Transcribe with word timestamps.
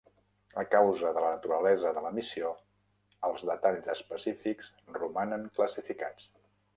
A 0.59 0.61
causa 0.75 1.09
de 1.17 1.21
la 1.25 1.33
naturalesa 1.33 1.91
de 1.97 2.01
la 2.05 2.11
missió, 2.15 2.53
els 3.29 3.43
detalls 3.49 3.91
específics 3.95 4.71
romanen 4.97 5.45
classificats. 5.59 6.27